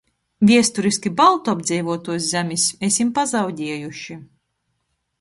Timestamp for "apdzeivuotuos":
1.53-2.25